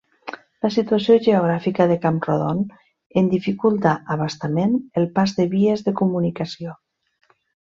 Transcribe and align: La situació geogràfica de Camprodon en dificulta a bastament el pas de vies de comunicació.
La 0.65 0.69
situació 0.75 1.17
geogràfica 1.27 1.85
de 1.91 1.97
Camprodon 2.05 2.63
en 3.21 3.29
dificulta 3.35 3.93
a 4.15 4.17
bastament 4.23 4.75
el 5.03 5.07
pas 5.19 5.35
de 5.41 5.47
vies 5.53 5.89
de 5.91 5.95
comunicació. 6.01 6.75